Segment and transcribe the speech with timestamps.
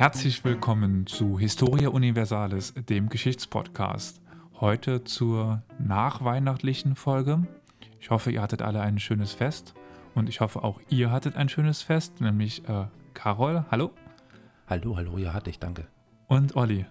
[0.00, 4.22] Herzlich willkommen zu Historia Universalis, dem Geschichtspodcast.
[4.58, 7.46] Heute zur nachweihnachtlichen Folge.
[8.00, 9.74] Ich hoffe, ihr hattet alle ein schönes Fest
[10.14, 13.90] und ich hoffe auch ihr hattet ein schönes Fest, nämlich äh, Carol, hallo.
[14.68, 15.86] Hallo, hallo, ja, hatte ich, danke.
[16.28, 16.86] Und Olli.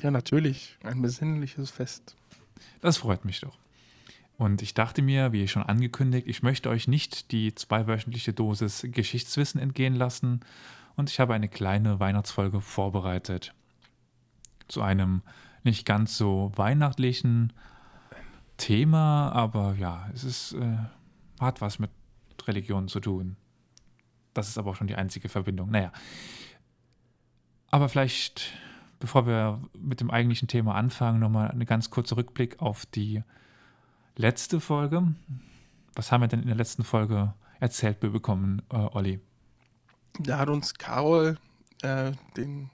[0.00, 2.14] Ja, natürlich, ein besinnliches Fest.
[2.80, 3.58] Das freut mich doch.
[4.36, 9.60] Und ich dachte mir, wie schon angekündigt, ich möchte euch nicht die zweiwöchentliche Dosis Geschichtswissen
[9.60, 10.42] entgehen lassen
[10.98, 13.54] und ich habe eine kleine Weihnachtsfolge vorbereitet.
[14.66, 15.22] Zu einem
[15.62, 17.52] nicht ganz so weihnachtlichen
[18.56, 20.76] Thema, aber ja, es ist, äh,
[21.38, 21.90] hat was mit
[22.48, 23.36] Religion zu tun.
[24.34, 25.70] Das ist aber auch schon die einzige Verbindung.
[25.70, 25.92] Naja.
[27.70, 28.52] Aber vielleicht,
[28.98, 33.22] bevor wir mit dem eigentlichen Thema anfangen, nochmal eine ganz kurze Rückblick auf die
[34.16, 35.14] letzte Folge.
[35.94, 39.20] Was haben wir denn in der letzten Folge erzählt bekommen, äh, Olli?
[40.18, 41.38] Da hat uns Carol
[41.82, 42.70] äh, den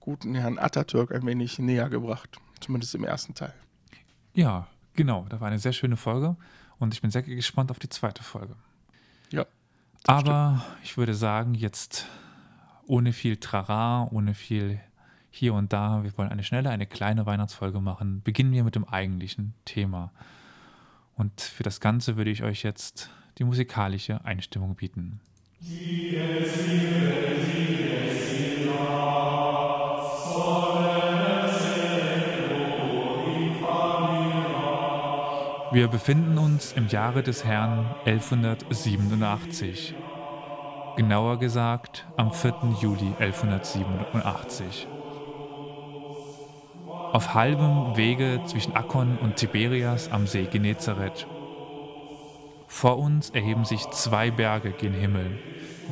[0.00, 3.54] guten Herrn Atatürk ein wenig näher gebracht, zumindest im ersten Teil.
[4.34, 5.26] Ja, genau.
[5.28, 6.36] Da war eine sehr schöne Folge
[6.78, 8.56] und ich bin sehr gespannt auf die zweite Folge.
[9.30, 9.46] Ja.
[10.06, 10.78] Aber stimmt.
[10.84, 12.06] ich würde sagen, jetzt
[12.86, 14.80] ohne viel Trara, ohne viel
[15.30, 18.84] hier und da, wir wollen eine schnelle, eine kleine Weihnachtsfolge machen, beginnen wir mit dem
[18.84, 20.12] eigentlichen Thema.
[21.16, 25.20] Und für das Ganze würde ich euch jetzt die musikalische Einstimmung bieten.
[35.72, 39.94] Wir befinden uns im Jahre des Herrn 1187.
[40.96, 42.54] Genauer gesagt am 4.
[42.82, 44.86] Juli 1187
[47.14, 51.28] auf halbem Wege zwischen Akkon und Tiberias am See Genezareth.
[52.66, 55.38] Vor uns erheben sich zwei Berge gen Himmel,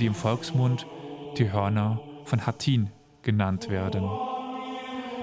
[0.01, 0.87] die im Volksmund
[1.39, 2.91] die Hörner von Hattin
[3.23, 4.09] genannt werden.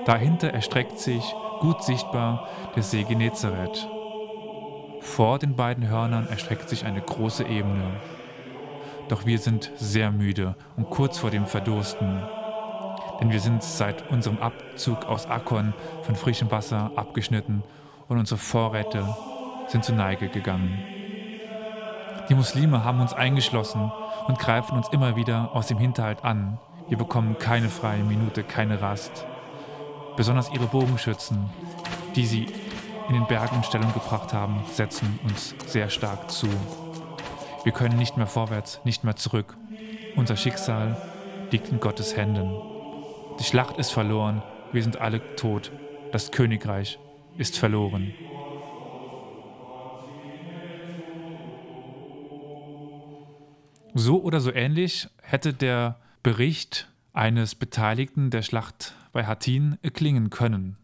[0.05, 1.23] Dahinter erstreckt sich,
[1.59, 3.88] gut sichtbar, der See Genezareth.
[5.01, 7.99] Vor den beiden Hörnern erstreckt sich eine große Ebene.
[9.07, 12.21] Doch wir sind sehr müde und kurz vor dem Verdursten
[13.19, 15.73] denn wir sind seit unserem Abzug aus Akkon
[16.03, 17.63] von frischem Wasser abgeschnitten
[18.07, 19.05] und unsere Vorräte
[19.67, 20.98] sind zur Neige gegangen.
[22.29, 23.91] Die Muslime haben uns eingeschlossen
[24.28, 26.59] und greifen uns immer wieder aus dem Hinterhalt an.
[26.88, 29.25] Wir bekommen keine freie Minute, keine Rast.
[30.16, 31.50] Besonders ihre Bogenschützen,
[32.16, 32.45] die sie
[33.07, 36.47] in den Bergen in Stellung gebracht haben, setzen uns sehr stark zu.
[37.63, 39.57] Wir können nicht mehr vorwärts, nicht mehr zurück.
[40.16, 40.97] Unser Schicksal
[41.50, 42.53] liegt in Gottes Händen.
[43.39, 45.72] Die Schlacht ist verloren, wir sind alle tot,
[46.12, 47.00] das Königreich
[47.38, 48.13] ist verloren.
[53.94, 60.77] So oder so ähnlich hätte der Bericht eines Beteiligten der Schlacht bei Hattin klingen können.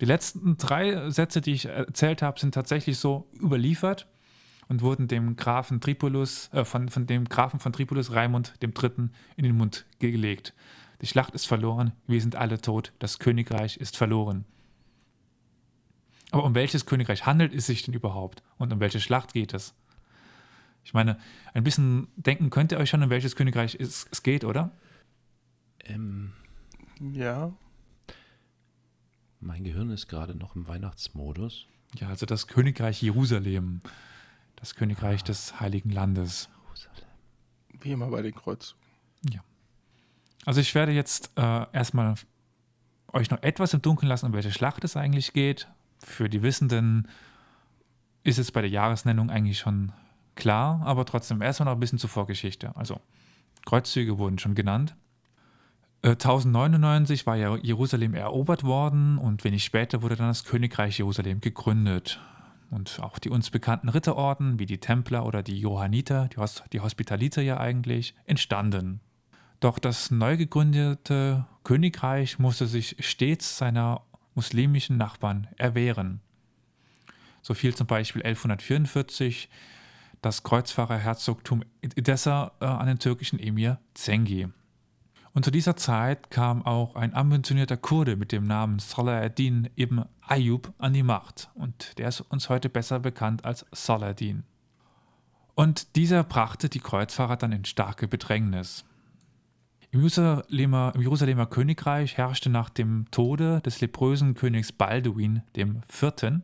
[0.00, 4.06] Die letzten drei Sätze, die ich erzählt habe, sind tatsächlich so überliefert
[4.68, 9.10] und wurden dem Grafen Tripolus, äh, von, von dem Grafen von Tripolus Raimund III.
[9.36, 10.54] in den Mund gelegt.
[11.00, 14.44] Die Schlacht ist verloren, wir sind alle tot, das Königreich ist verloren.
[16.30, 18.42] Aber um welches Königreich handelt es sich denn überhaupt?
[18.58, 19.74] Und um welche Schlacht geht es?
[20.84, 21.18] Ich meine,
[21.54, 24.70] ein bisschen denken könnt ihr euch schon, um welches Königreich es, es geht, oder?
[25.84, 26.32] Ähm,
[27.00, 27.52] ja.
[29.40, 31.66] Mein Gehirn ist gerade noch im Weihnachtsmodus.
[31.98, 33.80] Ja, also das Königreich Jerusalem.
[34.56, 35.24] Das Königreich ah.
[35.24, 36.48] des Heiligen Landes.
[36.64, 37.08] Jerusalem.
[37.80, 38.80] Wie immer bei den Kreuzzügen.
[39.30, 39.42] Ja.
[40.44, 42.14] Also ich werde jetzt äh, erstmal
[43.12, 45.68] euch noch etwas im Dunkeln lassen, um welche Schlacht es eigentlich geht.
[45.98, 47.08] Für die Wissenden
[48.22, 49.92] ist es bei der Jahresnennung eigentlich schon
[50.34, 52.74] klar, aber trotzdem erstmal noch ein bisschen zur Vorgeschichte.
[52.76, 53.00] Also
[53.64, 54.96] Kreuzzüge wurden schon genannt.
[56.02, 61.40] Äh, 1099 war ja Jerusalem erobert worden und wenig später wurde dann das Königreich Jerusalem
[61.40, 62.20] gegründet.
[62.70, 66.80] Und auch die uns bekannten Ritterorden wie die Templer oder die Johanniter, die, Hos die
[66.80, 69.00] Hospitaliter ja eigentlich, entstanden.
[69.60, 74.02] Doch das neu gegründete Königreich musste sich stets seiner
[74.34, 76.20] muslimischen Nachbarn erwehren.
[77.40, 79.48] So fiel zum Beispiel 1144
[80.24, 84.48] das Kreuzfahrerherzogtum Edessa äh, an den türkischen Emir Zengi.
[85.34, 90.72] Und zu dieser Zeit kam auch ein ambitionierter Kurde mit dem Namen Saladin ibn Ayyub
[90.78, 94.44] an die Macht und der ist uns heute besser bekannt als Saladin.
[95.54, 98.84] Und dieser brachte die Kreuzfahrer dann in starke Bedrängnis.
[99.90, 106.42] Im Jerusalemer, Im Jerusalemer, Königreich herrschte nach dem Tode des leprösen Königs Balduin IV.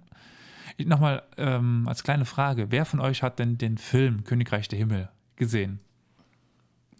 [0.84, 5.08] Nochmal ähm, als kleine Frage, wer von euch hat denn den Film Königreich der Himmel
[5.36, 5.80] gesehen?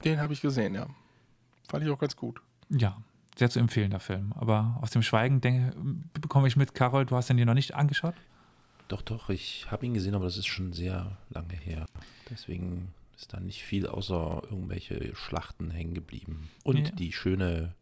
[0.05, 0.87] Den habe ich gesehen, ja.
[1.69, 2.41] Fand ich auch ganz gut.
[2.71, 2.97] Ja,
[3.37, 4.33] sehr zu empfehlender Film.
[4.35, 5.75] Aber aus dem Schweigen denke,
[6.15, 8.15] bekomme ich mit, Carol, du hast den dir noch nicht angeschaut?
[8.89, 11.87] Doch, doch, ich habe ihn gesehen, aber das ist schon sehr lange her.
[12.29, 16.49] Deswegen ist da nicht viel außer irgendwelche Schlachten hängen geblieben.
[16.65, 16.95] Und Ja.
[16.97, 17.75] die schöne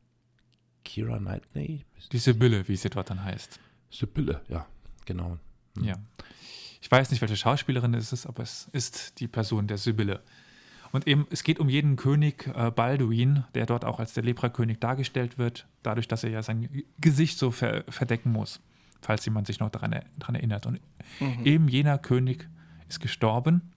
[0.84, 1.84] Kira Knightley.
[2.12, 3.58] Die Sibylle, wie sie dort dann heißt.
[3.90, 4.66] Sibylle, ja,
[5.06, 5.38] genau.
[5.84, 5.96] Ja.
[6.80, 10.22] Ich weiß nicht, welche Schauspielerin es ist, aber es ist die Person der Sibylle.
[10.92, 14.78] Und eben, es geht um jeden König äh, Balduin, der dort auch als der Leprakönig
[14.78, 18.60] dargestellt wird, dadurch, dass er ja sein Gesicht so ver verdecken muss,
[19.02, 20.64] falls jemand sich noch daran, er daran erinnert.
[20.66, 20.80] Und
[21.20, 21.44] Mhm.
[21.46, 22.48] eben jener König
[22.88, 23.72] ist gestorben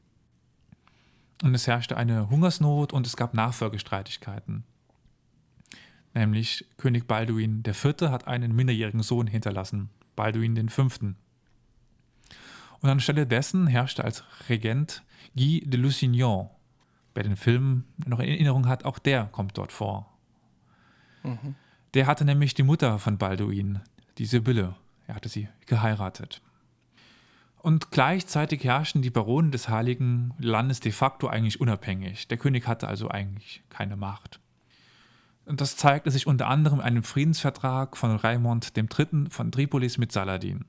[1.43, 4.63] und es herrschte eine Hungersnot und es gab Nachfolgestreitigkeiten.
[6.13, 8.09] Nämlich König Balduin IV.
[8.09, 10.87] hat einen minderjährigen Sohn hinterlassen, Balduin V.
[12.81, 15.03] Und anstelle dessen herrschte als Regent
[15.35, 16.49] Guy de Lusignan.
[17.13, 20.11] Wer den Film noch in Erinnerung hat, auch der kommt dort vor.
[21.23, 21.55] Mhm.
[21.93, 23.79] Der hatte nämlich die Mutter von Balduin,
[24.17, 24.75] die Sibylle.
[25.07, 26.41] Er hatte sie geheiratet.
[27.57, 32.27] Und gleichzeitig herrschten die Baronen des Heiligen Landes de facto eigentlich unabhängig.
[32.27, 34.39] Der König hatte also eigentlich keine Macht.
[35.45, 39.29] Und das zeigte sich unter anderem in einem Friedensvertrag von Raimond III.
[39.29, 40.65] von Tripolis mit Saladin.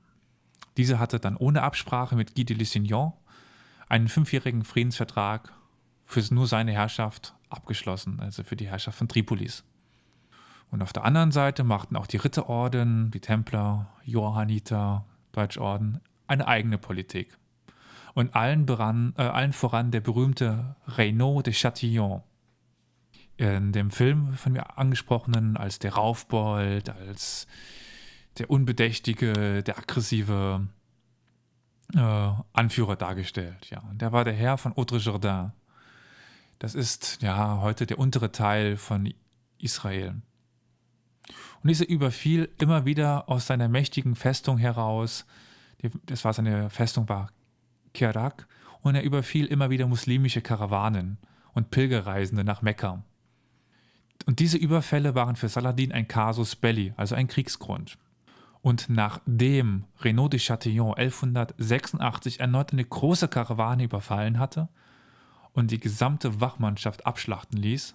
[0.77, 3.13] Dieser hatte dann ohne Absprache mit Guy de Lusignan
[3.89, 5.53] einen fünfjährigen Friedensvertrag
[6.05, 9.63] für nur seine Herrschaft abgeschlossen, also für die Herrschaft von Tripolis.
[10.71, 16.77] Und auf der anderen Seite machten auch die Ritterorden, die Templer, Johanniter, Deutschorden eine eigene
[16.79, 17.37] Politik.
[18.15, 22.23] Und allen, beran, äh, allen voran der berühmte Renaud de Chatillon.
[23.37, 27.47] In dem Film von mir angesprochenen als der Raufbold, als
[28.37, 30.67] der Unbedächtige, der aggressive
[31.93, 33.69] äh, Anführer dargestellt.
[33.69, 33.79] Ja.
[33.89, 35.51] Und der war der Herr von Haute-Jourdain.
[36.59, 39.13] Das ist ja heute der untere Teil von
[39.57, 40.21] Israel.
[41.61, 45.25] Und dieser überfiel immer wieder aus seiner mächtigen Festung heraus.
[46.05, 47.29] Das war seine Festung war
[47.93, 48.47] Kerak.
[48.81, 51.17] Und er überfiel immer wieder muslimische Karawanen
[51.53, 53.03] und Pilgerreisende nach Mekka.
[54.25, 57.97] Und diese Überfälle waren für Saladin ein Casus Belli, also ein Kriegsgrund.
[58.63, 64.69] Und nachdem Renaud de Chatillon 1186 erneut eine große Karawane überfallen hatte
[65.51, 67.93] und die gesamte Wachmannschaft abschlachten ließ,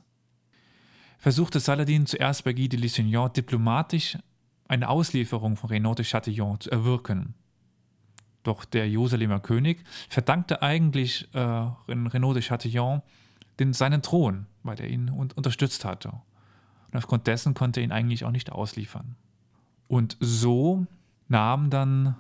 [1.17, 4.19] versuchte Saladin zuerst bei Guy de Lusignan diplomatisch
[4.69, 7.32] eine Auslieferung von Renaud de Chatillon zu erwirken.
[8.43, 11.41] Doch der Jerusalemer König verdankte eigentlich äh,
[11.88, 13.00] Renaud de Chatillon
[13.59, 16.11] den, seinen Thron, weil er ihn un unterstützt hatte.
[16.11, 19.17] Und aufgrund dessen konnte er ihn eigentlich auch nicht ausliefern.
[19.88, 20.87] Und so
[21.29, 22.14] nahm dann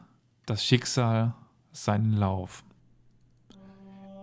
[0.46, 1.34] das Schicksal
[1.72, 2.64] seinen Lauf.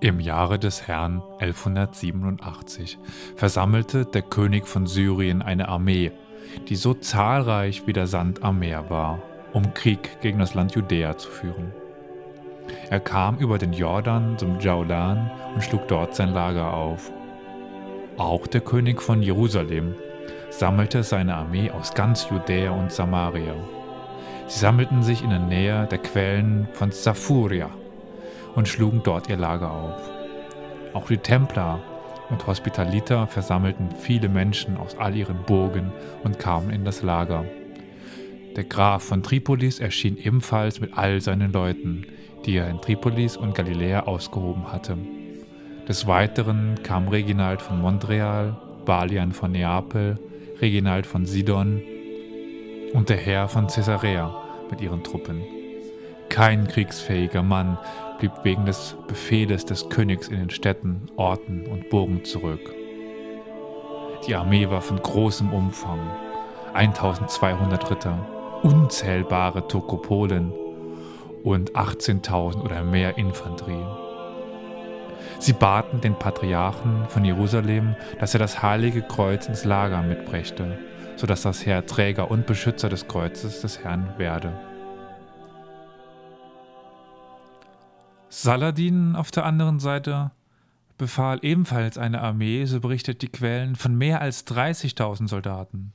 [0.01, 2.97] Im Jahre des Herrn 1187
[3.36, 6.12] versammelte der König von Syrien eine Armee,
[6.68, 9.21] die so zahlreich wie der Sand am Meer war,
[9.53, 11.71] um Krieg gegen das Land Judäa zu führen.
[12.90, 17.11] Er kam über den Jordan zum Jaulan und schlug dort sein Lager auf.
[18.18, 19.95] Auch der König von Jerusalem
[20.57, 23.56] sammelte seine Armee aus ganz Judäa und Samaria.
[24.47, 27.69] Sie sammelten sich in der Nähe der Quellen von Saphuria
[28.56, 30.09] und schlugen dort ihr Lager auf.
[30.94, 31.81] Auch die Templer
[32.30, 35.92] und Hospitaliter versammelten viele Menschen aus all ihren Burgen
[36.24, 37.44] und kamen in das Lager.
[38.56, 42.06] Der Graf von Tripolis erschien ebenfalls mit all seinen Leuten,
[42.45, 44.97] die er in Tripolis und Galiläa ausgehoben hatte.
[45.90, 50.18] Des Weiteren kam Reginald von Montreal, Balian von Neapel,
[50.62, 51.81] Reginald von Sidon
[52.94, 54.33] und der Herr von Caesarea
[54.69, 55.44] mit ihren Truppen.
[56.30, 57.78] Kein kriegsfähiger Mann
[58.19, 62.74] blieb wegen des Befehles des Königs in den Städten, Orten und Burgen zurück.
[64.28, 66.00] Die Armee war von großem Umfang.
[66.74, 68.28] 1200 Ritter,
[68.64, 70.52] unzählbare Turkopolen
[71.44, 74.05] und 18.000 oder mehr Infanterie.
[75.39, 80.80] Sie baten den Patriarchen von Jerusalem, dass er das heilige Kreuz ins Lager mitbrächte,
[81.15, 84.54] sodass das Heer Träger und Beschützer des Kreuzes des Herrn werde.
[88.30, 90.31] Saladin auf der anderen Seite
[90.97, 95.94] befahl ebenfalls eine Armee, so berichtet die Quellen, von mehr als 30.000 Soldaten.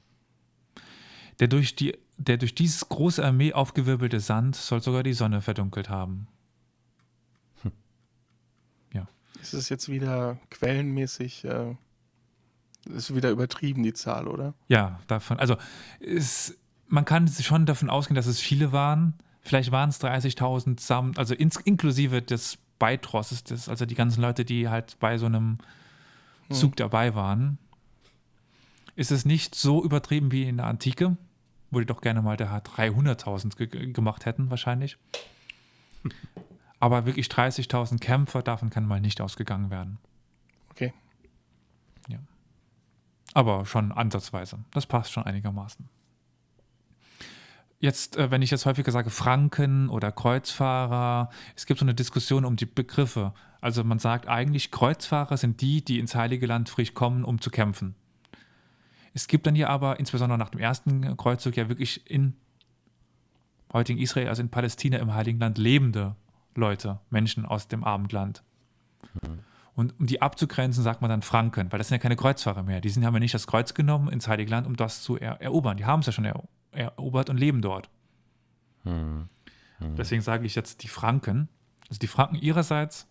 [1.39, 5.89] Der durch, die, der durch dieses große Armee aufgewirbelte Sand soll sogar die Sonne verdunkelt
[5.89, 6.29] haben.
[9.43, 11.75] Ist es jetzt wieder quellenmäßig, äh,
[12.87, 14.55] ist wieder übertrieben, die Zahl, oder?
[14.69, 15.39] Ja, davon.
[15.39, 15.57] Also
[16.01, 16.57] es,
[16.89, 19.15] man kann schon davon ausgehen, dass es viele waren.
[19.43, 24.45] Vielleicht waren es 30.000 zusammen, also ins, inklusive des Beitrosses, des, also die ganzen Leute,
[24.45, 25.59] die halt bei so einem
[26.49, 26.57] Hm.
[26.57, 27.59] Zug dabei waren.
[28.97, 31.17] ist es nicht so übertrieben wie in der Antike,
[31.71, 34.99] wo die doch gerne mal der 300.000 ge gemacht hätten, wahrscheinlich.
[36.81, 39.99] Aber wirklich 30.000 Kämpfer, davon kann mal nicht ausgegangen werden.
[40.71, 40.95] Okay.
[42.09, 42.19] Ja.
[43.35, 44.59] Aber schon ansatzweise.
[44.73, 45.89] Das passt schon einigermaßen.
[47.79, 52.45] Jetzt, äh, wenn ich jetzt häufiger sage Franken oder Kreuzfahrer, es gibt so eine Diskussion
[52.47, 53.35] um die Begriffe.
[53.61, 57.51] Also man sagt eigentlich, Kreuzfahrer sind die, die ins Heilige Land frisch kommen, um zu
[57.51, 57.95] kämpfen.
[59.13, 62.37] Es gibt dann hier aber, insbesondere nach dem ersten Kreuzzug, ja wirklich in
[63.73, 66.17] heutigen Israel, also in Palästina im Heiligen Land lebende
[66.55, 68.43] Leute, Menschen aus dem Abendland.
[69.23, 69.41] Mhm.
[69.75, 72.81] Und um die abzugrenzen, sagt man dann Franken, weil das sind ja keine Kreuzfahrer mehr.
[72.81, 75.41] Die sind, haben ja nicht das Kreuz genommen ins Heilige Land, um das zu er
[75.41, 75.77] erobern.
[75.77, 77.89] Die haben es ja schon er erobert und leben dort.
[78.85, 79.29] Mhm.
[79.79, 79.97] Mhm.
[79.97, 81.49] Deswegen sage ich jetzt die Franken.
[81.89, 83.07] Also die Franken ihrerseits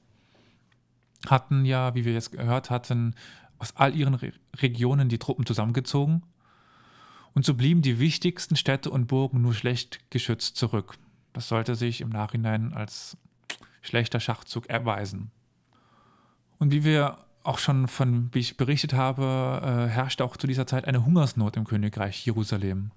[1.28, 3.16] hatten ja, wie wir jetzt gehört hatten,
[3.58, 6.24] aus all ihren Re Regionen die Truppen zusammengezogen.
[7.34, 10.98] Und so blieben die wichtigsten Städte und Burgen nur schlecht geschützt zurück.
[11.34, 13.18] Das sollte sich im Nachhinein als
[13.82, 15.32] schlechter Schachzug erweisen.
[16.58, 20.68] Und wie wir auch schon von, wie ich berichtet habe, äh, herrschte auch zu dieser
[20.68, 22.92] Zeit eine Hungersnot im Königreich Jerusalem.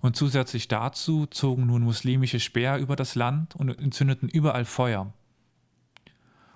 [0.00, 5.12] Und zusätzlich dazu zogen nun muslimische Speer über das Land und entzündeten überall Feuer.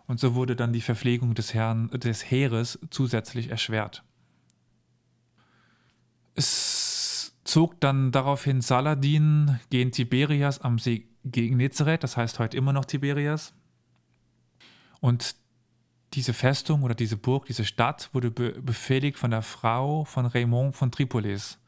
[0.06, 4.02] Und so wurde dann die Verpflegung des, Herrn, des Heeres zusätzlich erschwert.
[6.34, 12.72] Es zog dann daraufhin Saladin gegen Tiberias am See gegen Nezareth, das heißt heute immer
[12.72, 13.52] noch Tiberias.
[15.00, 15.36] Und
[16.14, 20.74] diese Festung oder diese Burg, diese Stadt wurde be befehligt von der Frau von Raymond
[20.74, 21.58] von Tripolis.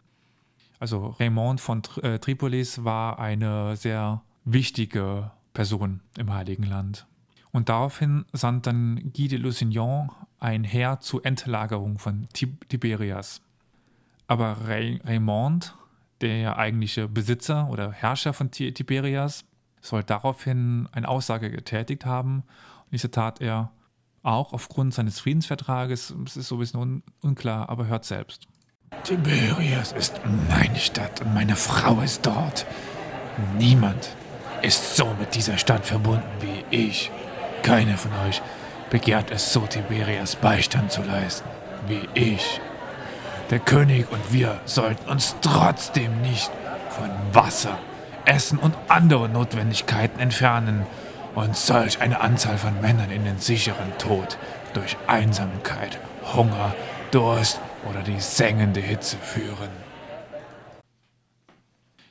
[0.78, 7.06] Also Raymond von äh, Tripolis war eine sehr wichtige Person im Heiligen Land.
[7.50, 13.40] Und daraufhin sandt dann Guy de Lusignan ein Heer zur Entlagerung von Tiberias.
[14.28, 15.74] Aber Ray Raymond,
[16.20, 19.44] der eigentliche Besitzer oder Herrscher von Tiberias,
[19.80, 22.44] soll daraufhin eine Aussage getätigt haben.
[22.84, 23.70] Und diese tat er
[24.22, 26.14] auch aufgrund seines Friedensvertrages.
[26.26, 28.46] Es ist so ein bisschen un unklar, aber hört selbst.
[29.04, 32.66] Tiberias ist meine Stadt und meine Frau ist dort.
[33.58, 34.16] Niemand
[34.62, 37.10] ist so mit dieser Stadt verbunden wie ich.
[37.62, 38.42] Keiner von euch
[38.90, 41.48] begehrt es so, Tiberias Beistand zu leisten,
[41.86, 42.60] wie ich.
[43.50, 46.50] Der König und wir sollten uns trotzdem nicht
[46.90, 47.78] von Wasser,
[48.28, 50.86] Essen und anderen Notwendigkeiten entfernen
[51.34, 54.38] und solch eine Anzahl von Männern in den sicheren Tod
[54.74, 55.98] durch Einsamkeit,
[56.34, 56.74] Hunger,
[57.10, 59.70] Durst oder die sengende Hitze führen.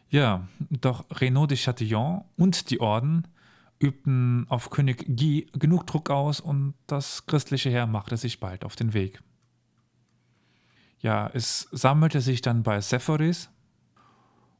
[0.09, 3.27] Ja, doch Renaud de Chatillon und die Orden
[3.79, 8.75] übten auf König Guy genug Druck aus und das christliche Heer machte sich bald auf
[8.75, 9.21] den Weg.
[10.99, 13.49] Ja, es sammelte sich dann bei Sephoris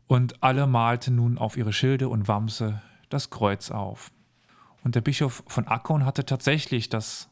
[0.07, 4.11] und alle malten nun auf ihre Schilde und Wamse das Kreuz auf.
[4.83, 7.29] Und der Bischof von Akkon hatte tatsächlich das,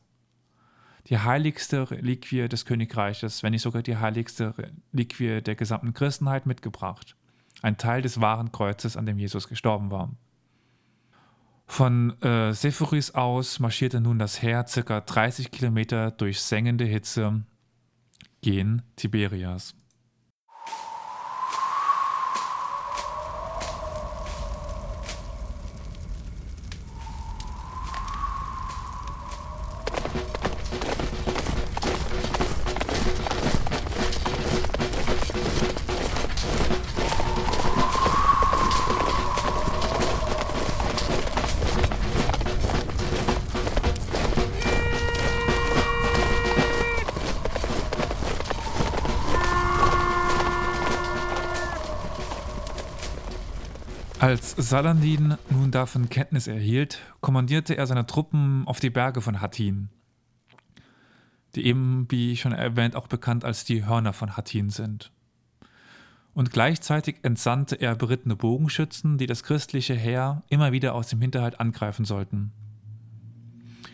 [1.08, 4.54] die heiligste Reliquie des Königreiches, wenn nicht sogar die heiligste
[4.94, 7.16] Reliquie der gesamten Christenheit mitgebracht.
[7.62, 10.12] Ein Teil des wahren Kreuzes, an dem Jesus gestorben war.
[11.68, 17.44] Von äh, Sephoris aus marschierte nun das Heer circa 30 Kilometer durch sengende Hitze
[18.42, 19.76] gen Tiberias.
[54.26, 59.90] Als Saladin nun davon Kenntnis erhielt, kommandierte er seine Truppen auf die Berge von Hattin,
[61.54, 65.12] die eben, wie schon erwähnt, auch bekannt als die Hörner von Hattin sind.
[66.34, 71.60] Und gleichzeitig entsandte er berittene Bogenschützen, die das christliche Heer immer wieder aus dem Hinterhalt
[71.60, 72.52] angreifen sollten.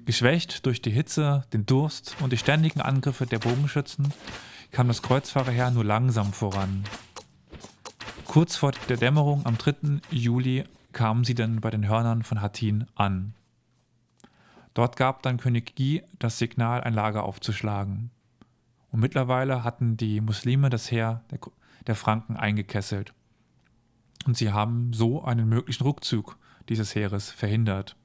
[0.05, 4.13] Geschwächt durch die Hitze, den Durst und die ständigen Angriffe der Bogenschützen
[4.71, 6.85] kam das Kreuzfahrerheer nur langsam voran.
[8.31, 10.00] Kurz vor der Dämmerung am 3.
[10.09, 13.33] Juli kamen sie dann bei den Hörnern von Hattin an.
[14.73, 18.09] Dort gab dann König Guy das Signal, ein Lager aufzuschlagen.
[18.89, 21.39] Und mittlerweile hatten die Muslime das Heer der,
[21.88, 23.13] der Franken eingekesselt.
[24.25, 26.38] Und sie haben so einen möglichen Rückzug
[26.69, 27.97] dieses Heeres verhindert.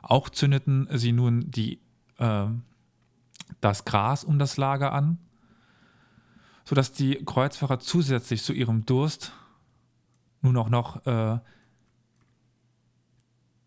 [0.00, 1.80] Auch zündeten sie nun die,
[2.18, 2.46] äh,
[3.60, 5.18] das Gras um das Lager an
[6.66, 9.32] sodass die Kreuzfahrer zusätzlich zu ihrem Durst
[10.42, 11.38] nun auch noch äh,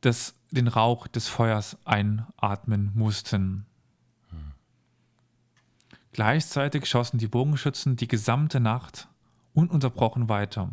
[0.01, 3.65] das, den Rauch des Feuers einatmen mussten.
[6.11, 9.07] Gleichzeitig schossen die Bogenschützen die gesamte Nacht
[9.53, 10.71] ununterbrochen weiter.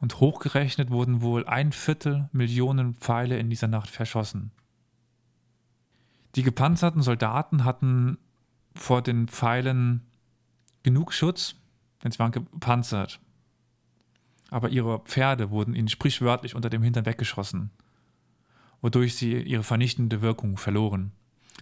[0.00, 4.52] Und hochgerechnet wurden wohl ein Viertel Millionen Pfeile in dieser Nacht verschossen.
[6.36, 8.18] Die gepanzerten Soldaten hatten
[8.74, 10.02] vor den Pfeilen
[10.82, 11.56] genug Schutz,
[12.02, 13.20] denn sie waren gepanzert.
[14.50, 17.70] Aber ihre Pferde wurden ihnen sprichwörtlich unter dem Hintern weggeschossen,
[18.80, 21.12] wodurch sie ihre vernichtende Wirkung verloren.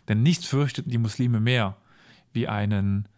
[0.09, 1.77] Denn nichts fürchteten die Muslime mehr
[2.33, 3.09] wie einen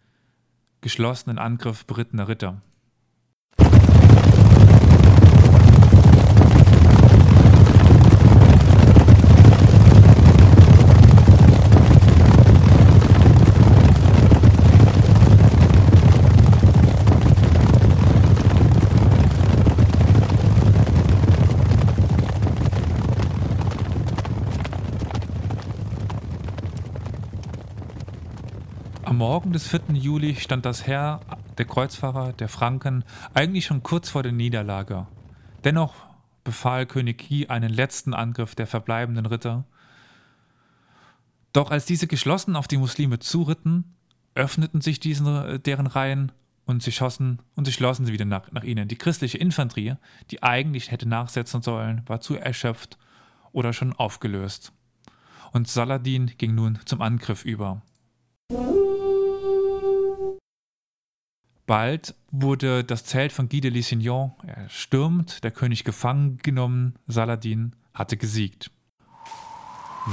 [0.81, 2.61] geschlossenen Angriff berittener Ritter.
[29.15, 29.81] Am Morgen des 4.
[29.95, 31.19] Juli stand das Heer
[31.57, 35.07] der Kreuzfahrer der Franken eigentlich schon kurz vor der Niederlage.
[35.65, 35.93] Dennoch
[36.45, 39.65] befahl König Guy einen letzten Angriff der verbleibenden Ritter.
[41.51, 43.97] Doch als diese geschlossen auf die Muslime zuritten,
[44.35, 46.31] öffneten sich diesen, deren Reihen
[46.65, 48.87] und sie schossen und sie schlossen sie wieder nach, nach ihnen.
[48.87, 49.97] Die christliche Infanterie,
[50.31, 52.97] die eigentlich hätte nachsetzen sollen, war zu erschöpft
[53.51, 54.71] oder schon aufgelöst.
[55.51, 57.81] Und Saladin ging nun zum Angriff über.
[61.65, 68.17] Bald wurde das Zelt von Guy de Lusignan erstürmt, der König gefangen genommen, Saladin hatte
[68.17, 68.69] gesiegt.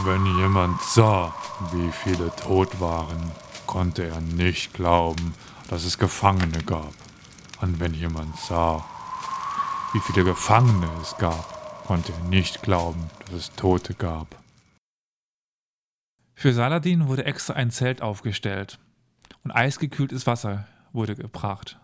[0.04, 1.34] Wenn jemand sah,
[1.72, 3.30] wie viele tot waren,
[3.66, 5.34] konnte er nicht glauben,
[5.68, 6.94] dass es Gefangene gab.
[7.60, 8.82] Und wenn jemand sah,
[9.92, 14.42] wie viele Gefangene es gab, konnte er nicht glauben, dass es Tote gab.
[16.34, 18.78] Für Saladin wurde extra ein Zelt aufgestellt
[19.44, 21.78] und eisgekühltes Wasser wurde gebracht.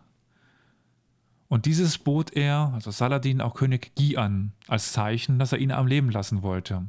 [1.48, 5.72] Und dieses bot er, also Saladin, auch König Guy an, als Zeichen, dass er ihn
[5.72, 6.86] am Leben lassen wollte.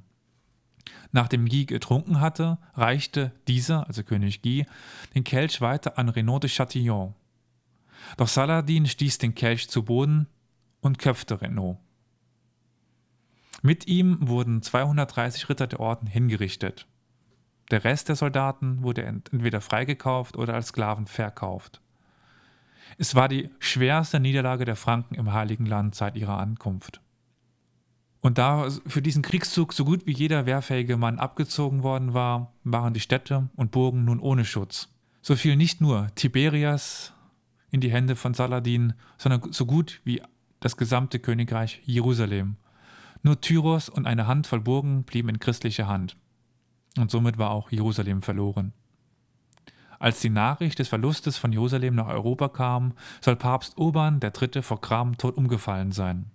[1.11, 4.65] Nachdem Guy getrunken hatte, reichte dieser, also König Guy,
[5.15, 7.15] den Kelch weiter an Renaud de Chatillon.
[8.17, 10.27] Doch Saladin stieß den Kelch zu Boden
[10.81, 11.77] und köpfte Renaud.
[13.61, 16.87] Mit ihm wurden 230 Ritter der Orden hingerichtet.
[17.71, 21.81] Der Rest der Soldaten wurde entweder freigekauft oder als Sklaven verkauft.
[22.97, 27.01] Es war die schwerste Niederlage der Franken im Heiligen Land seit ihrer Ankunft.
[28.21, 32.93] Und da für diesen Kriegszug so gut wie jeder wehrfähige Mann abgezogen worden war, waren
[32.93, 34.89] die Städte und Burgen nun ohne Schutz.
[35.21, 37.13] So fiel nicht nur Tiberias
[37.71, 40.21] in die Hände von Saladin, sondern so gut wie
[40.59, 42.57] das gesamte Königreich Jerusalem.
[43.23, 46.17] Nur Tyros und eine Handvoll Burgen blieben in christlicher Hand.
[46.97, 48.73] Und somit war auch Jerusalem verloren.
[49.99, 54.61] Als die Nachricht des Verlustes von Jerusalem nach Europa kam, soll Papst Urban III.
[54.61, 56.31] vor Gram tot umgefallen sein.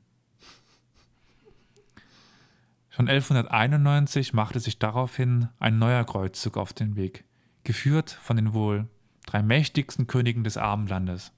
[2.90, 7.24] Schon 1191 machte sich daraufhin ein neuer Kreuzzug auf den Weg,
[7.64, 8.86] geführt von den wohl
[9.26, 11.32] drei mächtigsten Königen des Abendlandes.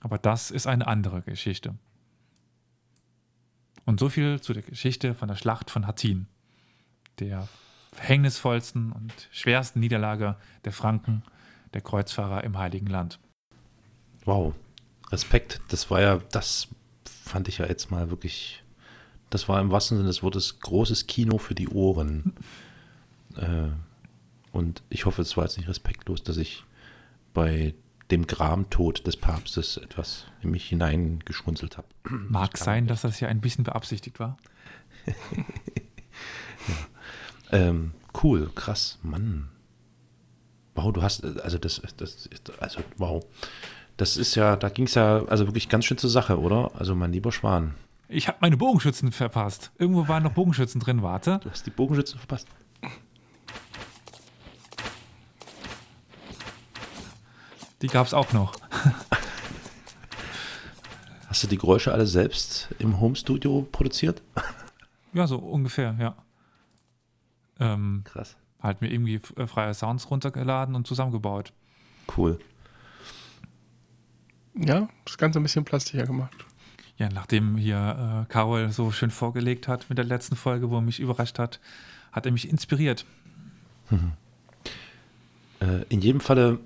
[0.00, 1.76] Aber das ist eine andere Geschichte.
[3.84, 6.26] Und so viel zu der Geschichte von der Schlacht von Hattin,
[7.18, 7.46] der
[7.92, 11.22] verhängnisvollsten und schwersten Niederlage der Franken
[11.74, 13.18] der Kreuzfahrer im Heiligen Land.
[14.24, 14.54] Wow,
[15.10, 15.60] Respekt.
[15.68, 16.68] Das war ja, das
[17.04, 18.62] fand ich ja jetzt mal wirklich,
[19.30, 22.34] das war im wahrsten Sinne des Wortes großes Kino für die Ohren.
[23.36, 23.68] Äh,
[24.52, 26.64] und ich hoffe, es war jetzt nicht respektlos, dass ich
[27.34, 27.74] bei
[28.10, 31.88] dem Gramtod des Papstes etwas in mich hineingeschmunzelt habe.
[32.04, 34.36] Mag sein, dass das ja ein bisschen beabsichtigt war.
[36.68, 36.74] ja.
[37.52, 39.48] ähm, cool, krass, Mann.
[40.84, 42.28] Wow, du hast, also das, das,
[42.60, 43.24] also wow.
[43.96, 46.72] Das ist ja, da ging es ja also wirklich ganz schön zur Sache, oder?
[46.74, 47.74] Also mein lieber Schwan.
[48.08, 49.72] Ich habe meine Bogenschützen verpasst.
[49.78, 51.40] Irgendwo waren noch Bogenschützen drin, warte.
[51.42, 52.48] Du hast die Bogenschützen verpasst.
[57.80, 58.54] Die gab es auch noch.
[61.28, 64.22] Hast du die Geräusche alle selbst im Homestudio produziert?
[65.12, 66.14] Ja, so ungefähr, ja.
[67.58, 71.52] Ähm, Krass halt mir irgendwie äh, freie Sounds runtergeladen und zusammengebaut.
[72.16, 72.38] Cool.
[74.54, 76.44] Ja, das Ganze ein bisschen plastischer gemacht.
[76.96, 80.82] Ja, nachdem hier äh, Carol so schön vorgelegt hat mit der letzten Folge, wo er
[80.82, 81.60] mich überrascht hat,
[82.12, 83.04] hat er mich inspiriert.
[83.90, 84.12] Mhm.
[85.60, 86.60] Äh, in jedem Falle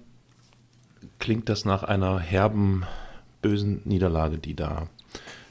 [1.19, 2.85] klingt das nach einer herben,
[3.43, 4.89] bösen Niederlage, die da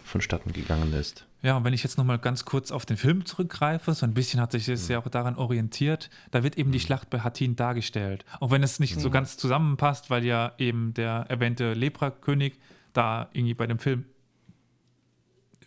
[0.04, 1.27] vonstatten gegangen ist.
[1.44, 4.42] Ja, und wenn ich jetzt nochmal ganz kurz auf den Film zurückgreife, so ein bisschen
[4.42, 8.26] hat sich es ja auch daran orientiert, da wird eben die Schlacht bei Hattin dargestellt.
[8.40, 12.60] Auch wenn es nicht so ganz zusammenpasst, weil ja eben der erwähnte Lepra-König
[12.94, 14.06] da irgendwie bei dem Film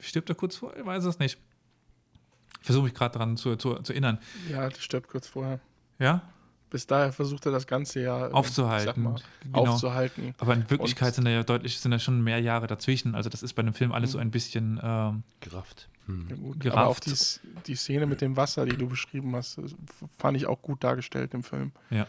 [0.01, 1.39] stirbt er kurz vor, ich weiß es nicht.
[2.61, 4.19] Ich versuche mich gerade daran zu, zu, zu erinnern.
[4.51, 5.61] Ja, das stirbt kurz vorher.
[5.99, 6.23] Ja,
[6.71, 9.03] Bis daher versucht er das Ganze ja Aufzuhalten.
[9.03, 9.59] mal, Genau.
[9.73, 10.35] aufzuhalten.
[10.39, 13.15] aber in Wirklichkeit Und- sind da ja deutlich, sind da schon mehr Jahre dazwischen.
[13.17, 15.89] Also das ist bei dem Film alles so ein bisschen ähm, Gerafft.
[16.07, 16.29] Hm.
[16.31, 16.77] Ja, gerafft.
[16.79, 17.13] Aber auch die,
[17.67, 19.75] die Szene mit dem Wasser, die du beschrieben hast, das
[20.17, 21.73] fand ich auch gut dargestellt im Film.
[21.91, 22.07] Ja.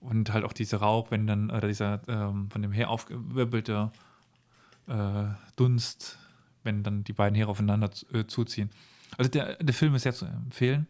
[0.00, 3.90] Und halt auch dieser Rauch, wenn dann, oder dieser ähm, von dem Heer aufgewirbelte
[4.86, 5.24] äh,
[5.56, 6.18] Dunst,
[6.62, 8.70] wenn dann die beiden Heere aufeinander äh, zuziehen.
[9.18, 10.86] Also der, der Film ist sehr zu empfehlen.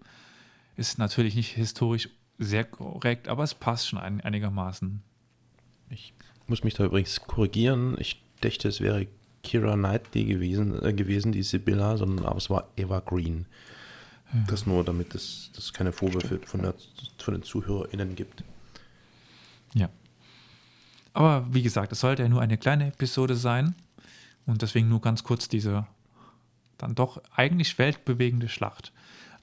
[0.77, 5.03] Ist natürlich nicht historisch sehr korrekt, aber es passt schon ein, einigermaßen.
[5.91, 6.13] Ich
[6.47, 7.97] muss mich da übrigens korrigieren.
[7.99, 9.07] Ich dachte, es wäre
[9.43, 13.47] Kira Knightley gewesen, äh, gewesen die Sibylla, sondern aber es war Eva Green.
[14.49, 16.75] Das nur, damit es das keine Vorwürfe von, der,
[17.17, 18.43] von den ZuhörerInnen gibt.
[19.73, 19.89] Ja.
[21.13, 23.77] Aber wie gesagt, es sollte ja nur eine kleine Episode sein
[24.45, 25.87] und deswegen nur ganz kurz diese
[26.77, 28.93] dann doch eigentlich weltbewegende Schlacht,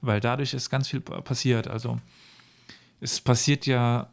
[0.02, 1.66] weil dadurch ist ganz viel pa- passiert.
[1.66, 1.98] Also
[3.00, 4.10] es passiert ja,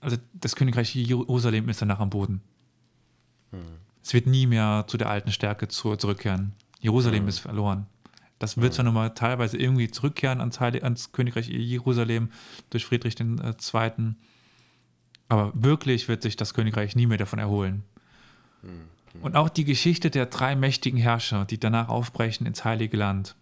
[0.00, 2.42] also das Königreich Jerusalem ist danach am Boden.
[4.02, 6.54] Es wird nie mehr zu der alten Stärke zu, zurückkehren.
[6.80, 7.86] Jerusalem ist verloren.
[8.38, 12.30] Das wird zwar nochmal teilweise irgendwie zurückkehren ans, Heilig, ans Königreich Jerusalem
[12.70, 14.14] durch Friedrich II.
[15.28, 17.84] Aber wirklich wird sich das Königreich nie mehr davon erholen.
[19.20, 23.36] Und auch die Geschichte der drei mächtigen Herrscher, die danach aufbrechen ins Heilige Land.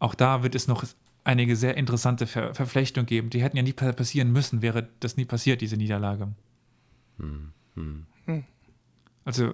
[0.00, 0.84] Auch da wird es noch
[1.24, 3.30] einige sehr interessante Ver Verflechtungen geben.
[3.30, 6.28] Die hätten ja nie pa- passieren müssen, wäre das nie passiert, diese Niederlage.
[9.24, 9.52] Also,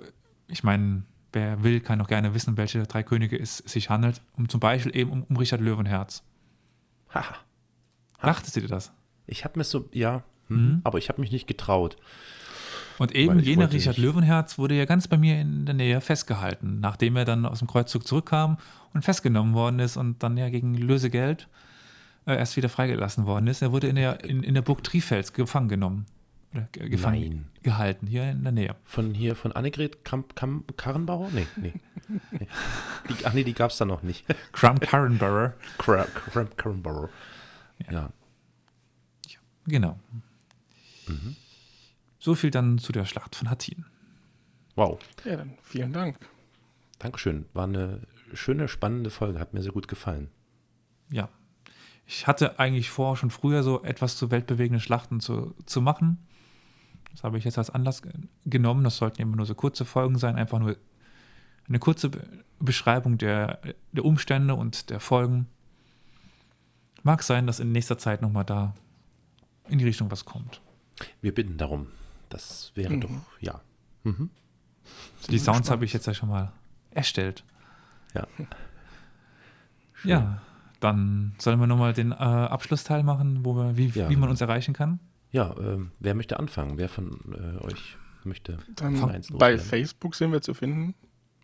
[0.48, 1.02] ich meine,
[1.32, 4.22] wer will, kann auch gerne wissen, welche drei Könige es sich handelt.
[4.36, 6.22] Um zum Beispiel eben um, um Richard Löwenherz.
[7.12, 7.36] Haha.
[8.22, 8.92] Dachtest du dir das?
[9.26, 11.96] Ich habe mir so, ja, hm, aber ich habe mich nicht getraut.
[12.98, 17.16] Und eben jener Richard Löwenherz wurde ja ganz bei mir in der Nähe festgehalten, nachdem
[17.16, 18.56] er dann aus dem Kreuzzug zurückkam
[18.94, 21.48] und festgenommen worden ist und dann ja gegen Lösegeld
[22.26, 23.60] äh, erst wieder freigelassen worden ist.
[23.62, 26.06] Er wurde in der, in, in der Burg Trifels gefangen genommen.
[26.54, 27.44] Oder ge- gefangen Nein.
[27.62, 28.76] gehalten, hier in der Nähe.
[28.84, 31.28] Von hier, von Annegret Kamp, Kam, Karrenbauer?
[31.32, 31.74] Nee, nee.
[32.30, 32.46] nee.
[33.10, 34.24] Die, ach nee, die gab es da noch nicht.
[34.52, 35.52] Crum Carrenborough.
[35.78, 37.10] Kra- Kra- Karrenbauer.
[37.90, 38.08] Ja.
[39.66, 39.98] Genau.
[42.26, 43.84] So viel dann zu der Schlacht von Hattin.
[44.74, 44.98] Wow.
[45.24, 46.18] Ja, dann vielen Dank.
[46.98, 47.46] Dankeschön.
[47.52, 48.00] War eine
[48.34, 49.38] schöne, spannende Folge.
[49.38, 50.28] Hat mir sehr gut gefallen.
[51.08, 51.28] ja,
[52.04, 56.18] ich hatte eigentlich vor, schon früher so etwas zu weltbewegenden Schlachten zu, zu machen.
[57.12, 58.12] Das habe ich jetzt als Anlass ge-
[58.44, 58.82] genommen.
[58.82, 60.76] Das sollten immer nur so kurze Folgen sein, einfach nur
[61.68, 62.26] eine kurze Be
[62.58, 63.60] Beschreibung der,
[63.92, 65.46] der Umstände und der Folgen.
[67.04, 68.74] Mag sein, dass in nächster Zeit nochmal da
[69.68, 70.60] in die Richtung was kommt.
[71.20, 71.86] Wir bitten darum.
[72.28, 73.10] Das wäre doch,
[73.40, 73.60] ja.
[74.04, 74.30] Mhm.
[75.30, 76.52] Die Sounds habe ich jetzt ja schon mal
[76.90, 77.44] erstellt.
[78.14, 78.26] Ja.
[80.04, 80.42] Ja,
[80.80, 84.08] dann sollen wir nochmal den äh, Abschlussteil machen, wo wir, wie, Ja.
[84.10, 85.00] wie man uns erreichen kann.
[85.32, 86.78] Ja, ähm, wer möchte anfangen?
[86.78, 89.58] Wer von äh, euch möchte Dann eins bei?
[89.58, 90.94] Facebook sind wir zu finden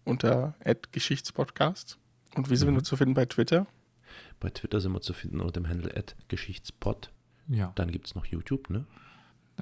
[0.04, 0.54] unter
[0.92, 1.98] @geschichtspodcast
[2.36, 2.76] und wie sind Mhm.
[2.76, 3.66] wir zu finden bei Twitter?
[4.40, 5.92] Bei Twitter sind wir zu finden unter dem Handle
[6.28, 7.10] Geschichtspot.
[7.48, 8.84] Ja, Dann gibt es noch YouTube, ne?